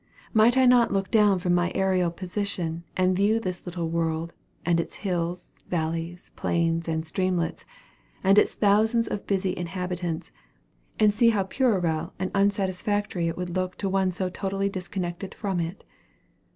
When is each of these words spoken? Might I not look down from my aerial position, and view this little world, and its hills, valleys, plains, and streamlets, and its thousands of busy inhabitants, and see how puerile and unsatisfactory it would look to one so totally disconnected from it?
Might 0.33 0.57
I 0.57 0.65
not 0.65 0.91
look 0.91 1.11
down 1.11 1.37
from 1.37 1.53
my 1.53 1.71
aerial 1.75 2.09
position, 2.09 2.83
and 2.97 3.15
view 3.15 3.39
this 3.39 3.67
little 3.67 3.87
world, 3.87 4.33
and 4.65 4.79
its 4.79 4.95
hills, 4.95 5.51
valleys, 5.69 6.31
plains, 6.35 6.87
and 6.87 7.05
streamlets, 7.05 7.65
and 8.23 8.39
its 8.39 8.55
thousands 8.55 9.07
of 9.07 9.27
busy 9.27 9.55
inhabitants, 9.55 10.31
and 10.99 11.13
see 11.13 11.29
how 11.29 11.43
puerile 11.43 12.13
and 12.17 12.31
unsatisfactory 12.33 13.27
it 13.27 13.37
would 13.37 13.51
look 13.51 13.75
to 13.77 13.87
one 13.87 14.11
so 14.11 14.27
totally 14.27 14.69
disconnected 14.69 15.35
from 15.35 15.59
it? 15.59 15.83